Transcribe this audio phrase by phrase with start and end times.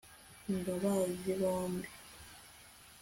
[0.57, 1.87] ndabazi bombi